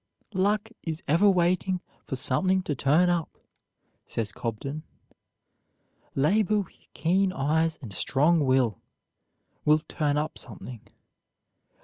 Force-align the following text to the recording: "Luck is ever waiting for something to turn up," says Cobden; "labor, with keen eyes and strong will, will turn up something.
"Luck 0.33 0.71
is 0.81 1.03
ever 1.07 1.29
waiting 1.29 1.79
for 2.07 2.15
something 2.15 2.63
to 2.63 2.73
turn 2.73 3.07
up," 3.07 3.37
says 4.03 4.31
Cobden; 4.31 4.81
"labor, 6.15 6.57
with 6.61 6.87
keen 6.95 7.31
eyes 7.31 7.77
and 7.83 7.93
strong 7.93 8.43
will, 8.43 8.81
will 9.63 9.77
turn 9.87 10.17
up 10.17 10.39
something. 10.39 10.81